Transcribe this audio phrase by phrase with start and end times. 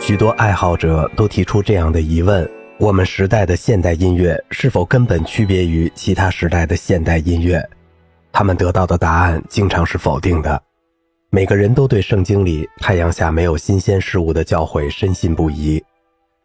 [0.00, 7.62] 许多爱好者都提出这样的疑问：我们时代的现代音乐是否根本区别于其他时代的现代音乐？
[8.32, 10.60] 他们得到的答案经常是否定的。
[11.30, 15.82] 每个人都对圣经里“太阳下没有新鲜事物”的教诲深信不疑，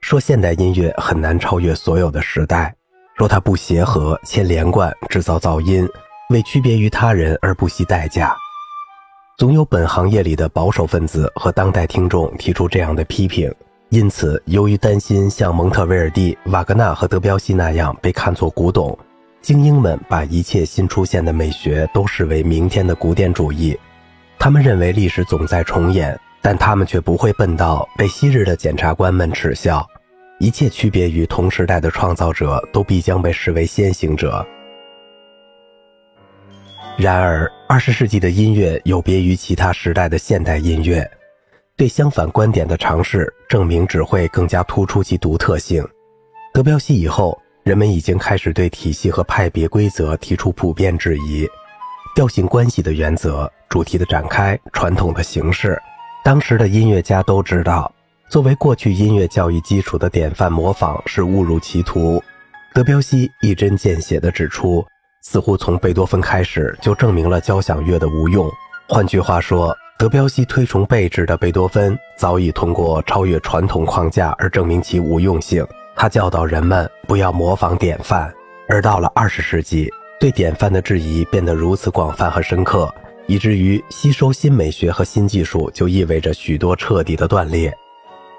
[0.02, 2.74] 说现代音乐很难超越所有的时代，
[3.18, 5.88] 说它不协和、且连贯、制造噪音，
[6.30, 8.38] 为区别于他人而不惜代价。
[9.38, 13.54] 总有本行业里的保守分子和当代听众提出这样的批评，
[13.90, 18.98] 因此，由于担心像蒙特威尔第、瓦格纳和德彪西那样被看作古董，
[19.40, 23.78] 精英们把一切新出现的美学都视为明天的古典主义。
[24.40, 29.86] 他们认为历史总在重演，但他们却不会笨到被昔日的检察官们耻笑。
[30.40, 34.44] 一切区别于同时代的创造者都必将被视为先行者。
[36.98, 41.08] 然而，二十世纪的音乐有别于其他时代的现代音乐，
[41.76, 45.88] 对相反观点的尝试证明只会更加突出其独特性。
[46.56, 51.48] 德彪西以后，人们已经开始对体系和派别规则提出普遍质疑。
[52.16, 55.80] 调性关系的原则、主题的展开、传统的形式，
[56.24, 57.94] 当时的音乐家都知道，
[58.28, 62.20] 作为过去音乐教育基础的典范模仿是误入歧途。
[62.74, 64.84] 德彪西一针见血地指出。
[65.22, 68.52] 似乎从贝多芬开始就证明了交响乐的无用。
[68.88, 75.66] 换句话说，德彪西推崇贝制的贝多芬早已通过超越传统框架而证明其无用性。
[75.96, 78.34] 他教导人们不要模仿典范。
[78.70, 79.90] 而到了二十世纪，
[80.20, 82.94] 对典范的质疑变得如此广泛和深刻，
[83.26, 87.74] 以至于吸收新美学和新技术就意味着许多彻底的断裂。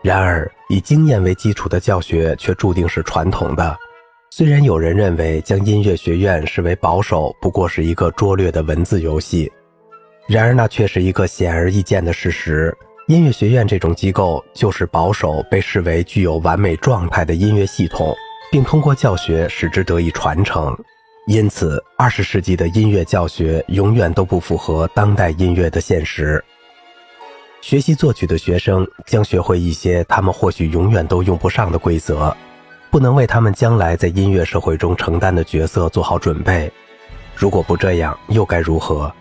[0.03, 3.77] 然而，以经验为基础的教学却注定是传统的。
[4.31, 9.51] 虽然有人认为将音乐学院视为保守不过是一个拙劣的文字游戏，
[10.29, 12.77] 然而那却是一个显而易见的事实。
[13.07, 18.15] 音乐学院这种机构就是保守被视为具有完美状态的音乐系统，
[18.53, 20.77] 并通过教学使之得以传承。
[21.27, 26.43] 因此，二十世纪的音乐教学永远都不符合当代音乐的现实。
[27.63, 32.35] 学习作曲的学生将学会一些他们或许永远都用不上的规则。
[32.91, 36.71] 不能为他们将来在音乐社会中承担的角色做好准备。
[37.35, 39.13] 如果不这样，又该如何？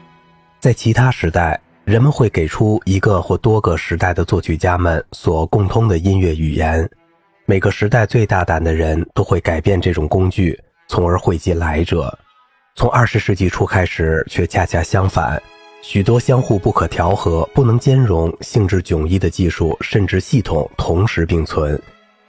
[0.59, 6.89] 在其他时代，人们会给出一个或多个时代的作曲家们所共通的音乐语言。
[7.45, 12.17] 每个时代最大胆的人都会改变这种工具，从而惠及来者。
[12.75, 15.41] 从二十世纪初开始，却恰恰相反，
[15.81, 21.79] 许多相互不可调和、不能兼容、性质迥异的技术甚至系统同时并存。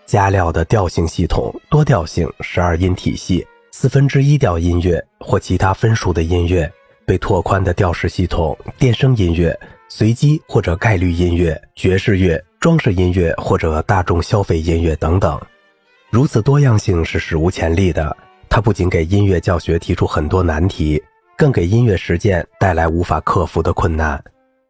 [0.08, 6.72] 加料的调性系统、多调性十二音体系、四分之一调音乐或其他分数的音乐、
[7.04, 9.54] 被拓宽的调式系统、电声音乐、
[9.90, 15.38] 随机或者概率音乐、爵士乐、装饰音乐或者大众消费音乐等等。
[16.10, 18.16] 如此多样性是史无前例的。
[18.48, 20.98] 它不仅给音乐教学提出很多难题，
[21.36, 24.18] 更给音乐实践带来无法克服的困难。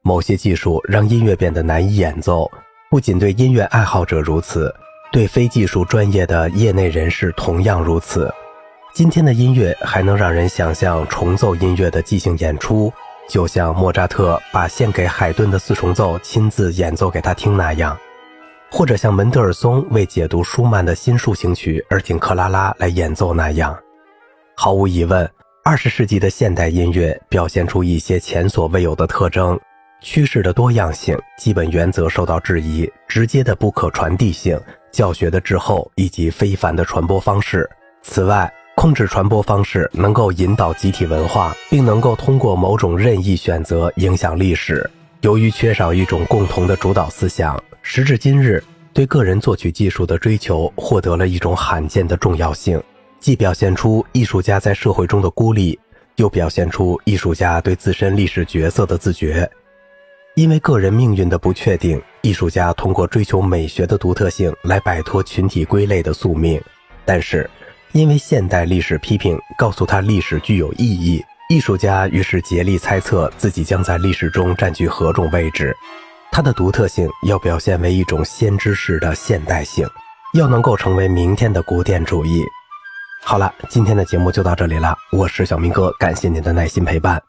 [0.03, 2.51] 某些技术让音乐变得难以演奏，
[2.91, 4.75] 不仅对音乐爱好者如此。
[5.11, 8.33] 对非技术专业的业内人士同样如此。
[8.93, 12.93] 今天的音乐还能让人想象重奏音乐的即兴演出，
[13.29, 17.97] 就像莫扎特把献给海顿的四重奏亲自演奏给他听那样，
[18.71, 23.79] 或者像门德尔松为解读舒曼的新抒情曲而请克拉拉来演奏那样。
[24.57, 25.31] 毫无疑问，
[25.65, 29.59] 二十世纪的现代音乐表现出一些前所未有的特征。
[30.01, 34.59] 趋势的多样性、基本原则受到质疑，直接的不可传递性、
[34.93, 37.69] 教学的滞后以及非凡的传播方式。
[38.03, 44.89] 此外，控制传播方式能够引导集体文化，并能够通过某种任意选择影响历史。
[45.23, 52.81] 由于缺少一种共同的主导思想，时至今日，对个人作曲技术的追求获得了一种罕见的重要性，
[53.19, 55.77] 既表现出艺术家在社会中的孤立，
[56.15, 59.51] 又表现出艺术家对自身历史角色的自觉。
[60.39, 66.63] 因为个人命运的不确定，艺术家通过追求美学的独特性来摆脱群体归类的宿命。
[67.05, 67.51] 但是，
[67.91, 71.21] 因为现代历史批评告诉他历史具有意义，
[71.51, 75.77] 艺术家于是竭力猜测自己将在历史中占据何种位置。
[76.31, 79.85] 他的独特性要表现为一种先知式的现代性，
[80.35, 82.45] 要能够成为明天的古典主义。
[83.25, 87.28] 好了，今天的节目就到这里了，我是小明哥，感谢您的耐心陪伴。